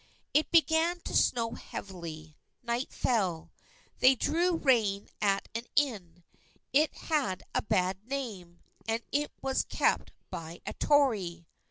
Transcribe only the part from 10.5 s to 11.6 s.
a Tory.